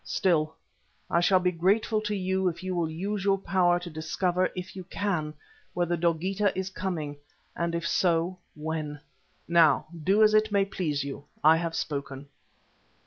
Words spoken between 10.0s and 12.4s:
do as it may please you; I have spoken."